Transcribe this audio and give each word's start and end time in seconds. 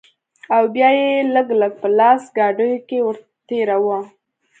او 0.55 0.63
بيا 0.73 0.89
به 0.93 0.97
يې 1.01 1.09
لږ 1.35 1.47
لږ 1.61 1.73
په 1.81 1.87
لاسي 1.97 2.27
ګاډيو 2.37 2.83
کښې 2.87 2.99
ورتېراوه. 3.03 3.99